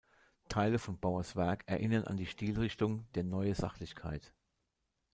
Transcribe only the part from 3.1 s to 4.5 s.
der „Neue Sachlichkeit“.